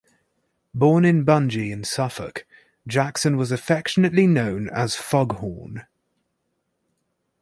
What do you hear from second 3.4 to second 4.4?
affectionately